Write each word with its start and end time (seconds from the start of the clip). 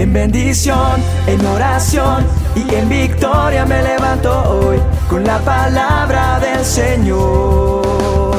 En 0.00 0.14
bendición, 0.14 0.98
en 1.26 1.44
oración 1.44 2.24
y 2.56 2.74
en 2.74 2.88
victoria 2.88 3.66
me 3.66 3.82
levanto 3.82 4.32
hoy 4.48 4.78
con 5.10 5.22
la 5.24 5.38
palabra 5.40 6.40
del 6.40 6.64
Señor. 6.64 8.34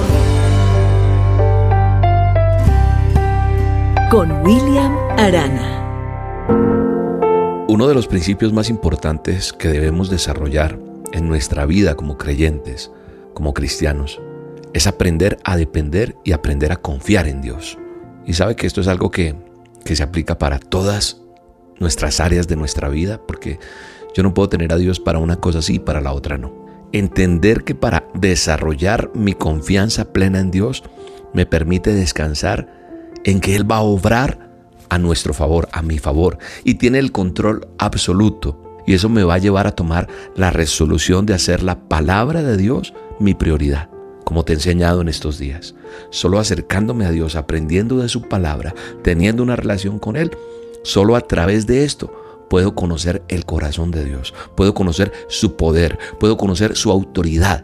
Con 4.10 4.32
William 4.42 4.98
Arana. 5.20 5.78
Uno 7.68 7.88
de 7.88 7.94
los 7.94 8.08
principios 8.08 8.52
más 8.52 8.68
importantes 8.72 9.54
que 9.54 9.68
debemos 9.68 10.10
desarrollar 10.10 10.80
en 11.14 11.28
nuestra 11.28 11.68
vida 11.68 11.94
como 11.94 12.18
creyentes, 12.18 12.90
como 13.36 13.54
cristianos, 13.54 14.20
es 14.74 14.88
aprender 14.88 15.38
a 15.44 15.58
depender 15.58 16.16
y 16.24 16.32
aprender 16.32 16.72
a 16.72 16.78
confiar 16.78 17.28
en 17.28 17.44
Dios. 17.44 17.78
Y 18.26 18.34
sabe 18.34 18.56
que 18.56 18.66
esto 18.66 18.82
es 18.82 18.88
algo 18.88 19.12
que, 19.12 19.36
que 19.86 19.96
se 19.96 20.02
aplica 20.02 20.40
para 20.40 20.58
todas 20.58 21.21
nuestras 21.82 22.22
áreas 22.22 22.48
de 22.48 22.56
nuestra 22.56 22.88
vida, 22.88 23.20
porque 23.28 23.60
yo 24.16 24.24
no 24.24 24.34
puedo 24.34 24.48
tener 24.48 24.72
a 24.72 24.78
Dios 24.78 25.00
para 25.00 25.20
una 25.20 25.38
cosa 25.38 25.62
sí 25.62 25.76
y 25.76 25.80
para 25.80 26.00
la 26.00 26.14
otra 26.14 26.38
no. 26.38 26.54
Entender 26.94 27.64
que 27.64 27.76
para 27.76 28.06
desarrollar 28.14 29.12
mi 29.14 29.34
confianza 29.34 30.14
plena 30.14 30.40
en 30.40 30.52
Dios 30.52 30.84
me 31.34 31.46
permite 31.46 31.94
descansar 31.94 32.68
en 33.24 33.40
que 33.40 33.56
Él 33.56 33.70
va 33.70 33.78
a 33.78 33.82
obrar 33.82 34.52
a 34.90 35.00
nuestro 35.00 35.34
favor, 35.34 35.70
a 35.72 35.82
mi 35.82 35.98
favor, 35.98 36.38
y 36.64 36.76
tiene 36.76 37.00
el 37.00 37.12
control 37.12 37.68
absoluto. 37.78 38.82
Y 38.86 38.94
eso 38.94 39.10
me 39.10 39.24
va 39.24 39.36
a 39.36 39.40
llevar 39.40 39.68
a 39.68 39.72
tomar 39.72 40.08
la 40.36 40.52
resolución 40.52 41.26
de 41.26 41.34
hacer 41.34 41.64
la 41.64 41.80
palabra 41.80 42.44
de 42.44 42.58
Dios 42.58 42.94
mi 43.20 43.34
prioridad, 43.34 43.90
como 44.26 44.44
te 44.44 44.52
he 44.52 44.56
enseñado 44.56 45.02
en 45.02 45.08
estos 45.08 45.40
días. 45.40 45.76
Solo 46.10 46.40
acercándome 46.40 47.06
a 47.06 47.12
Dios, 47.12 47.36
aprendiendo 47.36 48.00
de 48.00 48.10
su 48.10 48.24
palabra, 48.24 48.76
teniendo 49.02 49.44
una 49.44 49.56
relación 49.56 49.98
con 49.98 50.18
Él, 50.18 50.32
solo 50.84 51.16
a 51.16 51.22
través 51.22 51.68
de 51.68 51.84
esto 51.84 52.12
puedo 52.50 52.76
conocer 52.76 53.24
el 53.30 53.46
corazón 53.46 53.92
de 53.92 54.04
Dios, 54.04 54.34
puedo 54.56 54.74
conocer 54.74 55.14
su 55.30 55.56
poder, 55.56 55.98
puedo 56.20 56.38
conocer 56.38 56.76
su 56.76 56.92
autoridad. 56.92 57.64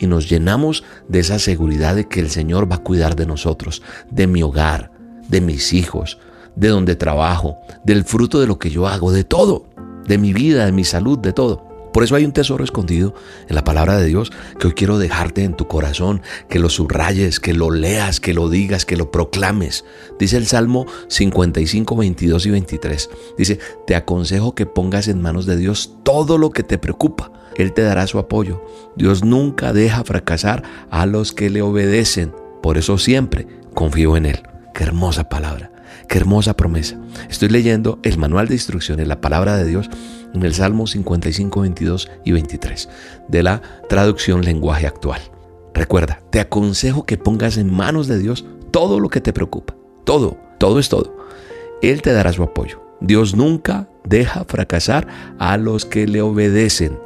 Y 0.00 0.06
nos 0.06 0.28
llenamos 0.28 0.84
de 1.08 1.18
esa 1.18 1.40
seguridad 1.40 1.96
de 1.96 2.06
que 2.06 2.20
el 2.20 2.30
Señor 2.30 2.70
va 2.70 2.76
a 2.76 2.82
cuidar 2.84 3.16
de 3.16 3.26
nosotros, 3.26 3.82
de 4.10 4.28
mi 4.28 4.44
hogar, 4.44 4.92
de 5.28 5.40
mis 5.40 5.72
hijos, 5.72 6.18
de 6.54 6.68
donde 6.68 6.94
trabajo, 6.94 7.56
del 7.84 8.04
fruto 8.04 8.38
de 8.38 8.46
lo 8.46 8.60
que 8.60 8.70
yo 8.70 8.86
hago, 8.86 9.10
de 9.10 9.24
todo, 9.24 9.66
de 10.06 10.18
mi 10.18 10.32
vida, 10.32 10.66
de 10.66 10.72
mi 10.72 10.84
salud, 10.84 11.18
de 11.18 11.32
todo. 11.32 11.67
Por 11.98 12.04
eso 12.04 12.14
hay 12.14 12.24
un 12.24 12.30
tesoro 12.30 12.62
escondido 12.62 13.12
en 13.48 13.56
la 13.56 13.64
palabra 13.64 13.96
de 13.96 14.06
Dios 14.06 14.30
que 14.60 14.68
hoy 14.68 14.72
quiero 14.74 14.98
dejarte 14.98 15.42
en 15.42 15.54
tu 15.56 15.66
corazón, 15.66 16.22
que 16.48 16.60
lo 16.60 16.68
subrayes, 16.68 17.40
que 17.40 17.54
lo 17.54 17.72
leas, 17.72 18.20
que 18.20 18.34
lo 18.34 18.48
digas, 18.48 18.84
que 18.84 18.96
lo 18.96 19.10
proclames. 19.10 19.84
Dice 20.16 20.36
el 20.36 20.46
Salmo 20.46 20.86
55, 21.08 21.96
22 21.96 22.46
y 22.46 22.50
23. 22.50 23.10
Dice, 23.36 23.58
te 23.84 23.96
aconsejo 23.96 24.54
que 24.54 24.64
pongas 24.64 25.08
en 25.08 25.20
manos 25.20 25.44
de 25.44 25.56
Dios 25.56 25.96
todo 26.04 26.38
lo 26.38 26.50
que 26.50 26.62
te 26.62 26.78
preocupa. 26.78 27.32
Él 27.56 27.72
te 27.72 27.82
dará 27.82 28.06
su 28.06 28.20
apoyo. 28.20 28.64
Dios 28.94 29.24
nunca 29.24 29.72
deja 29.72 30.04
fracasar 30.04 30.62
a 30.90 31.04
los 31.04 31.32
que 31.32 31.50
le 31.50 31.62
obedecen. 31.62 32.32
Por 32.62 32.78
eso 32.78 32.96
siempre 32.98 33.48
confío 33.74 34.16
en 34.16 34.26
Él. 34.26 34.42
Qué 34.72 34.84
hermosa 34.84 35.28
palabra. 35.28 35.72
Qué 36.08 36.18
hermosa 36.18 36.56
promesa. 36.56 36.98
Estoy 37.28 37.48
leyendo 37.48 37.98
el 38.02 38.18
manual 38.18 38.48
de 38.48 38.54
instrucciones, 38.54 39.08
la 39.08 39.20
palabra 39.20 39.56
de 39.56 39.66
Dios, 39.66 39.90
en 40.34 40.42
el 40.42 40.54
Salmo 40.54 40.86
55, 40.86 41.60
22 41.60 42.10
y 42.24 42.32
23, 42.32 42.88
de 43.28 43.42
la 43.42 43.62
traducción 43.88 44.44
lenguaje 44.44 44.86
actual. 44.86 45.20
Recuerda, 45.74 46.20
te 46.30 46.40
aconsejo 46.40 47.04
que 47.04 47.18
pongas 47.18 47.56
en 47.56 47.72
manos 47.72 48.08
de 48.08 48.18
Dios 48.18 48.44
todo 48.70 49.00
lo 49.00 49.08
que 49.08 49.20
te 49.20 49.32
preocupa. 49.32 49.76
Todo, 50.04 50.36
todo 50.58 50.78
es 50.78 50.88
todo. 50.88 51.16
Él 51.82 52.02
te 52.02 52.12
dará 52.12 52.32
su 52.32 52.42
apoyo. 52.42 52.82
Dios 53.00 53.36
nunca 53.36 53.88
deja 54.04 54.44
fracasar 54.44 55.06
a 55.38 55.56
los 55.56 55.84
que 55.84 56.06
le 56.06 56.20
obedecen. 56.20 56.98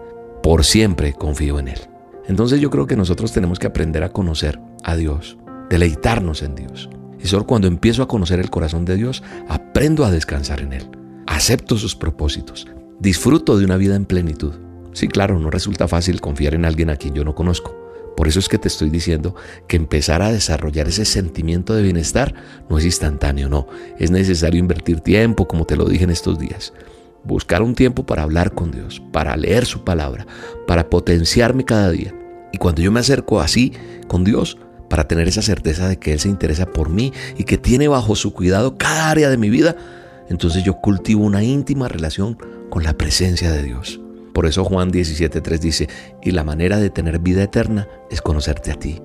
Por 0.42 0.64
siempre 0.64 1.12
confío 1.12 1.58
en 1.58 1.68
Él. 1.68 1.80
Entonces 2.26 2.60
yo 2.60 2.70
creo 2.70 2.86
que 2.86 2.96
nosotros 2.96 3.32
tenemos 3.32 3.58
que 3.58 3.66
aprender 3.66 4.02
a 4.02 4.10
conocer 4.10 4.58
a 4.84 4.96
Dios, 4.96 5.36
deleitarnos 5.68 6.42
en 6.42 6.54
Dios. 6.54 6.88
Y 7.22 7.28
solo 7.28 7.46
cuando 7.46 7.68
empiezo 7.68 8.02
a 8.02 8.08
conocer 8.08 8.40
el 8.40 8.50
corazón 8.50 8.84
de 8.84 8.96
Dios, 8.96 9.22
aprendo 9.48 10.04
a 10.04 10.10
descansar 10.10 10.60
en 10.60 10.72
Él. 10.72 10.88
Acepto 11.26 11.78
sus 11.78 11.94
propósitos, 11.94 12.66
disfruto 12.98 13.56
de 13.56 13.64
una 13.64 13.76
vida 13.76 13.94
en 13.94 14.04
plenitud. 14.04 14.54
Sí, 14.92 15.08
claro, 15.08 15.38
no 15.38 15.50
resulta 15.50 15.88
fácil 15.88 16.20
confiar 16.20 16.54
en 16.54 16.64
alguien 16.64 16.90
a 16.90 16.96
quien 16.96 17.14
yo 17.14 17.24
no 17.24 17.34
conozco. 17.34 17.82
Por 18.16 18.28
eso 18.28 18.40
es 18.40 18.48
que 18.48 18.58
te 18.58 18.68
estoy 18.68 18.90
diciendo 18.90 19.34
que 19.66 19.76
empezar 19.76 20.20
a 20.20 20.30
desarrollar 20.30 20.88
ese 20.88 21.04
sentimiento 21.04 21.74
de 21.74 21.82
bienestar 21.82 22.34
no 22.68 22.78
es 22.78 22.84
instantáneo, 22.84 23.48
no. 23.48 23.66
Es 23.98 24.10
necesario 24.10 24.60
invertir 24.60 25.00
tiempo, 25.00 25.48
como 25.48 25.64
te 25.64 25.76
lo 25.76 25.86
dije 25.86 26.04
en 26.04 26.10
estos 26.10 26.38
días. 26.38 26.74
Buscar 27.24 27.62
un 27.62 27.74
tiempo 27.74 28.04
para 28.04 28.24
hablar 28.24 28.52
con 28.52 28.70
Dios, 28.70 29.00
para 29.12 29.36
leer 29.36 29.64
su 29.64 29.84
palabra, 29.84 30.26
para 30.66 30.90
potenciarme 30.90 31.64
cada 31.64 31.90
día. 31.90 32.14
Y 32.52 32.58
cuando 32.58 32.82
yo 32.82 32.92
me 32.92 33.00
acerco 33.00 33.40
así 33.40 33.72
con 34.08 34.24
Dios, 34.24 34.58
para 34.92 35.08
tener 35.08 35.26
esa 35.26 35.40
certeza 35.40 35.88
de 35.88 35.98
que 35.98 36.12
Él 36.12 36.20
se 36.20 36.28
interesa 36.28 36.66
por 36.66 36.90
mí 36.90 37.14
y 37.38 37.44
que 37.44 37.56
tiene 37.56 37.88
bajo 37.88 38.14
su 38.14 38.34
cuidado 38.34 38.76
cada 38.76 39.08
área 39.08 39.30
de 39.30 39.38
mi 39.38 39.48
vida, 39.48 39.74
entonces 40.28 40.64
yo 40.64 40.82
cultivo 40.82 41.24
una 41.24 41.42
íntima 41.42 41.88
relación 41.88 42.36
con 42.68 42.82
la 42.82 42.92
presencia 42.92 43.50
de 43.50 43.62
Dios. 43.62 44.02
Por 44.34 44.44
eso 44.44 44.66
Juan 44.66 44.92
17.3 44.92 45.58
dice, 45.60 45.88
y 46.22 46.32
la 46.32 46.44
manera 46.44 46.76
de 46.76 46.90
tener 46.90 47.20
vida 47.20 47.42
eterna 47.42 47.88
es 48.10 48.20
conocerte 48.20 48.70
a 48.70 48.74
ti, 48.74 49.00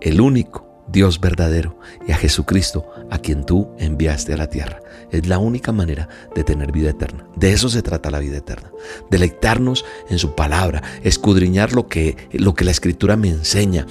el 0.00 0.20
único 0.20 0.68
Dios 0.90 1.20
verdadero, 1.20 1.78
y 2.06 2.12
a 2.12 2.16
Jesucristo, 2.16 2.86
a 3.10 3.18
quien 3.18 3.44
tú 3.44 3.68
enviaste 3.78 4.32
a 4.32 4.38
la 4.38 4.48
tierra. 4.48 4.80
Es 5.10 5.26
la 5.26 5.38
única 5.38 5.72
manera 5.72 6.08
de 6.34 6.44
tener 6.44 6.72
vida 6.72 6.90
eterna. 6.90 7.26
De 7.36 7.52
eso 7.52 7.68
se 7.68 7.82
trata 7.82 8.10
la 8.10 8.18
vida 8.18 8.38
eterna. 8.38 8.70
Deleitarnos 9.10 9.84
en 10.10 10.18
su 10.18 10.34
palabra, 10.34 10.82
escudriñar 11.02 11.72
lo 11.72 11.88
que, 11.88 12.16
lo 12.32 12.54
que 12.54 12.64
la 12.64 12.70
escritura 12.70 13.16
me 13.16 13.28
enseña, 13.28 13.86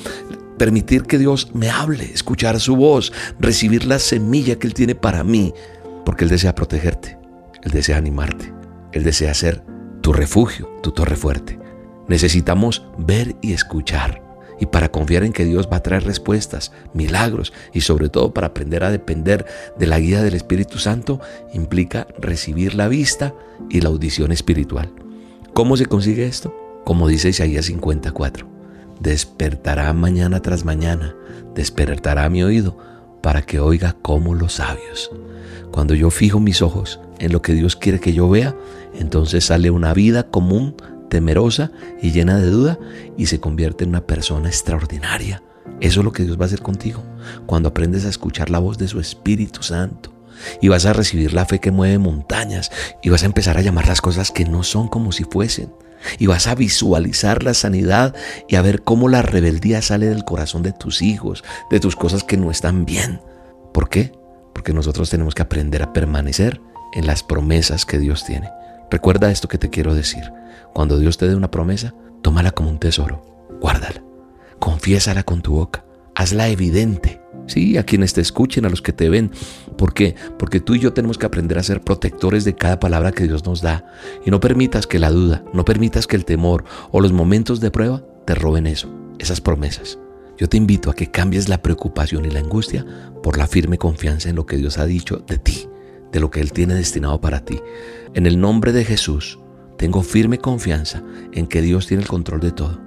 permitir 0.57 1.03
que 1.03 1.18
Dios 1.18 1.51
me 1.53 1.69
hable, 1.69 2.03
escuchar 2.06 2.59
su 2.59 2.75
voz, 2.75 3.13
recibir 3.40 3.85
la 3.85 4.00
semilla 4.00 4.57
que 4.57 4.68
Él 4.68 4.73
tiene 4.73 4.95
para 4.95 5.23
mí, 5.23 5.53
porque 6.06 6.23
Él 6.23 6.29
desea 6.29 6.56
protegerte, 6.56 7.18
Él 7.63 7.72
desea 7.72 7.97
animarte, 7.97 8.53
Él 8.91 9.03
desea 9.03 9.34
ser 9.34 9.63
tu 10.01 10.13
refugio, 10.13 10.69
tu 10.81 10.91
torre 10.91 11.16
fuerte. 11.16 11.59
Necesitamos 12.07 12.85
ver 12.97 13.35
y 13.41 13.53
escuchar. 13.53 14.23
Y 14.59 14.66
para 14.67 14.90
confiar 14.90 15.23
en 15.23 15.34
que 15.34 15.46
Dios 15.46 15.69
va 15.72 15.78
a 15.78 15.84
traer 15.84 16.03
respuestas, 16.03 16.72
milagros 16.94 17.53
y 17.73 17.81
sobre 17.81 18.09
todo 18.09 18.34
para 18.34 18.47
aprender 18.47 18.84
a 18.84 18.90
depender 18.90 19.46
de 19.78 19.85
la 19.85 20.00
guía 20.00 20.23
del 20.23 20.34
Espíritu 20.34 20.79
Santo, 20.79 21.19
implica 21.53 22.07
recibir 22.19 22.73
la 22.73 22.88
vista 22.88 23.35
y 23.69 23.81
la 23.81 23.90
audición 23.90 24.31
espiritual. 24.31 24.91
¿Cómo 25.53 25.78
se 25.78 25.85
consigue 25.85 26.25
esto? 26.25 26.56
Como 26.85 27.07
dice 27.07 27.29
Isaías 27.29 27.66
54, 27.66 28.56
despertará 29.00 29.91
mañana 29.94 30.41
tras 30.41 30.66
mañana, 30.66 31.16
despertará 31.56 32.30
mi 32.30 32.44
oído 32.44 32.78
para 33.22 33.41
que 33.41 33.59
oiga 33.59 33.96
como 34.02 34.35
los 34.35 34.53
sabios. 34.53 35.12
Cuando 35.72 35.94
yo 35.94 36.09
fijo 36.09 36.40
mis 36.40 36.62
ojos 36.62 37.00
en 37.19 37.31
lo 37.31 37.41
que 37.41 37.53
Dios 37.53 37.75
quiere 37.75 38.00
que 38.00 38.13
yo 38.13 38.30
vea, 38.30 38.56
entonces 38.96 39.46
sale 39.46 39.69
una 39.69 39.94
vida 39.94 40.24
común, 40.24 40.75
temerosa 41.09 41.72
y 42.02 42.12
llena 42.12 42.38
de 42.40 42.50
duda 42.50 42.80
y 43.18 43.28
se 43.28 43.40
convierte 43.40 43.84
en 43.84 43.91
una 43.91 44.06
persona 44.06 44.50
extraordinaria. 44.50 45.44
Eso 45.79 46.00
es 46.00 46.06
lo 46.06 46.12
que 46.12 46.24
Dios 46.24 46.40
va 46.40 46.44
a 46.44 46.46
hacer 46.47 46.62
contigo 46.62 47.03
cuando 47.46 47.69
aprendes 47.69 48.06
a 48.06 48.09
escuchar 48.09 48.50
la 48.50 48.59
voz 48.59 48.78
de 48.78 48.88
su 48.88 49.00
Espíritu 49.00 49.64
Santo. 49.64 50.14
Y 50.62 50.68
vas 50.68 50.85
a 50.85 50.94
recibir 50.94 51.34
la 51.34 51.46
fe 51.46 51.59
que 51.59 51.72
mueve 51.72 51.97
montañas 51.97 52.72
y 53.02 53.09
vas 53.09 53.24
a 53.24 53.25
empezar 53.25 53.58
a 53.58 53.62
llamar 53.62 53.88
las 53.88 54.02
cosas 54.02 54.31
que 54.31 54.46
no 54.46 54.64
son 54.64 54.88
como 54.88 55.12
si 55.12 55.24
fuesen. 55.24 55.72
Y 56.19 56.28
vas 56.28 56.47
a 56.47 56.56
visualizar 56.56 57.44
la 57.44 57.53
sanidad 57.53 58.16
y 58.47 58.56
a 58.56 58.62
ver 58.62 58.84
cómo 58.84 59.09
la 59.09 59.22
rebeldía 59.22 59.81
sale 59.81 60.08
del 60.08 60.25
corazón 60.25 60.63
de 60.63 60.74
tus 60.74 61.02
hijos, 61.02 61.44
de 61.69 61.80
tus 61.80 61.96
cosas 61.96 62.24
que 62.24 62.38
no 62.38 62.52
están 62.52 62.85
bien. 62.85 63.22
¿Por 63.74 63.90
qué? 63.90 64.12
Porque 64.53 64.74
nosotros 64.74 65.09
tenemos 65.09 65.35
que 65.35 65.41
aprender 65.41 65.84
a 65.84 65.94
permanecer 65.94 66.62
en 66.94 67.08
las 67.08 67.23
promesas 67.23 67.85
que 67.85 67.99
Dios 67.99 68.26
tiene. 68.26 68.49
Recuerda 68.90 69.32
esto 69.32 69.47
que 69.47 69.58
te 69.58 69.70
quiero 69.70 69.94
decir. 69.94 70.32
Cuando 70.73 70.97
Dios 70.99 71.17
te 71.17 71.28
dé 71.28 71.35
una 71.35 71.52
promesa, 71.52 71.94
tómala 72.22 72.52
como 72.52 72.70
un 72.70 72.79
tesoro, 72.79 73.22
guárdala, 73.61 74.03
confiésala 74.59 75.23
con 75.23 75.41
tu 75.41 75.53
boca, 75.53 75.85
hazla 76.16 76.49
evidente. 76.49 77.22
Sí, 77.47 77.78
a 77.78 77.84
quienes 77.84 78.14
te 78.14 78.22
escuchen, 78.22 78.66
a 78.66 78.70
los 78.70 78.82
que 78.82 78.94
te 78.94 79.09
ven. 79.09 79.32
¿Por 79.78 79.94
qué? 79.94 80.16
Porque 80.38 80.59
tú 80.59 80.76
y 80.76 80.79
yo 80.79 80.94
tenemos 80.94 81.17
que 81.17 81.26
aprender 81.26 81.58
a 81.58 81.64
ser 81.64 81.82
protectores 81.82 82.44
de 82.46 82.55
cada 82.55 82.79
palabra 82.79 83.11
que 83.11 83.23
Dios 83.23 83.46
nos 83.46 83.61
da. 83.61 83.85
Y 84.26 84.32
no 84.32 84.40
permitas 84.40 84.85
que 84.85 84.99
la 84.99 85.09
duda, 85.09 85.44
no 85.53 85.66
permitas 85.66 86.08
que 86.08 86.16
el 86.16 86.26
temor 86.26 86.66
o 86.91 87.02
los 87.02 87.14
momentos 87.14 87.59
de 87.59 87.72
prueba 87.72 88.03
te 88.26 88.35
roben 88.35 88.67
eso, 88.67 88.90
esas 89.17 89.41
promesas. 89.41 89.97
Yo 90.38 90.47
te 90.47 90.58
invito 90.58 90.91
a 90.91 90.94
que 90.94 91.09
cambies 91.09 91.49
la 91.49 91.61
preocupación 91.64 92.26
y 92.26 92.29
la 92.29 92.41
angustia 92.41 92.85
por 93.23 93.38
la 93.38 93.47
firme 93.47 93.78
confianza 93.78 94.29
en 94.29 94.35
lo 94.35 94.46
que 94.46 94.58
Dios 94.58 94.78
ha 94.78 94.85
dicho 94.85 95.23
de 95.26 95.38
ti 95.38 95.67
de 96.11 96.20
lo 96.20 96.32
que 96.32 96.41
Él 96.41 96.52
tiene 96.52 96.76
destinado 96.76 97.20
para 97.22 97.44
ti. 97.44 97.59
En 98.14 98.26
el 98.26 98.40
nombre 98.40 98.72
de 98.72 98.85
Jesús, 98.85 99.40
tengo 99.78 100.02
firme 100.02 100.40
confianza 100.40 101.03
en 101.34 101.47
que 101.47 101.61
Dios 101.61 101.88
tiene 101.88 102.03
el 102.03 102.09
control 102.09 102.40
de 102.40 102.52
todo, 102.52 102.79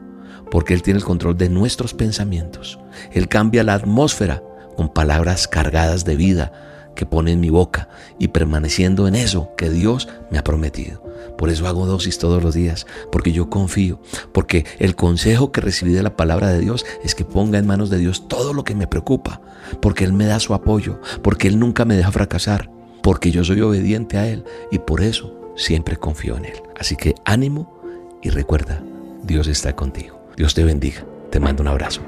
porque 0.51 0.75
Él 0.75 0.83
tiene 0.83 0.99
el 0.99 1.05
control 1.05 1.37
de 1.37 1.49
nuestros 1.49 1.95
pensamientos. 1.95 2.79
Él 3.12 3.29
cambia 3.29 3.65
la 3.65 3.75
atmósfera 3.75 4.43
con 4.77 4.89
palabras 4.89 5.49
cargadas 5.49 6.05
de 6.05 6.17
vida 6.17 6.53
que 6.95 7.07
pone 7.07 7.33
en 7.33 7.41
mi 7.41 7.51
boca 7.51 7.89
y 8.19 8.29
permaneciendo 8.29 9.09
en 9.09 9.15
eso 9.15 9.51
que 9.57 9.71
Dios 9.71 10.09
me 10.31 10.39
ha 10.39 10.45
prometido. 10.45 11.03
Por 11.39 11.49
eso 11.49 11.67
hago 11.67 11.87
dosis 11.87 12.19
todos 12.19 12.43
los 12.43 12.55
días, 12.55 12.87
porque 13.11 13.33
yo 13.33 13.49
confío, 13.49 14.01
porque 14.33 14.67
el 14.79 14.95
consejo 14.97 15.53
que 15.53 15.61
recibí 15.61 15.93
de 15.93 16.03
la 16.03 16.17
palabra 16.17 16.49
de 16.49 16.61
Dios 16.61 16.85
es 17.03 17.15
que 17.15 17.25
ponga 17.25 17.59
en 17.59 17.67
manos 17.67 17.89
de 17.89 17.99
Dios 17.99 18.29
todo 18.29 18.53
lo 18.53 18.65
que 18.65 18.75
me 18.75 18.87
preocupa, 18.87 19.41
porque 19.81 20.05
Él 20.05 20.13
me 20.13 20.27
da 20.27 20.41
su 20.41 20.53
apoyo, 20.53 21.01
porque 21.23 21.49
Él 21.49 21.59
nunca 21.59 21.85
me 21.85 21.97
deja 21.97 22.13
fracasar, 22.13 22.71
porque 23.03 23.31
yo 23.31 23.45
soy 23.45 23.63
obediente 23.63 24.19
a 24.19 24.27
Él 24.27 24.45
y 24.71 24.79
por 24.79 25.01
eso 25.01 25.35
siempre 25.57 25.97
confío 25.97 26.37
en 26.37 26.47
Él. 26.47 26.63
Así 26.79 26.97
que 26.97 27.15
ánimo 27.25 27.81
y 28.23 28.31
recuerda, 28.31 28.83
Dios 29.23 29.47
está 29.47 29.75
contigo. 29.75 30.21
Dios 30.37 30.55
te 30.55 30.65
bendiga. 30.65 31.05
Te 31.31 31.39
mando 31.39 31.63
un 31.63 31.69
abrazo. 31.69 32.03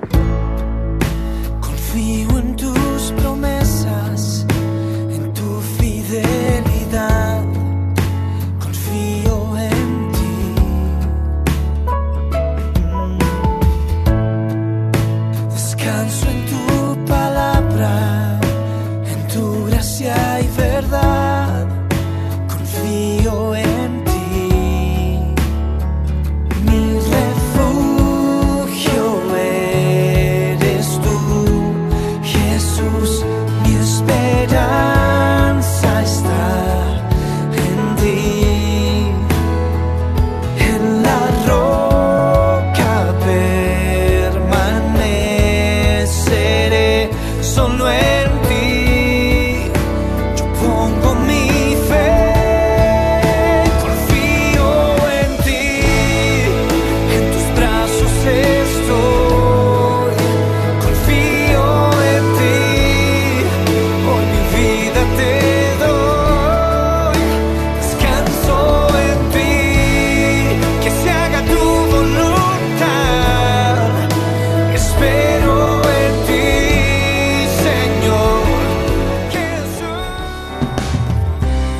fi 1.93 2.25
untuk 2.33 2.72